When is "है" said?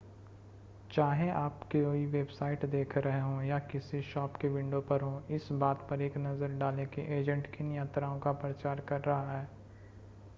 9.31-9.47